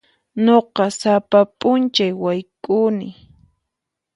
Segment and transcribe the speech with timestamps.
[0.45, 3.09] Nuqa sapa p'unchay wayk'uni.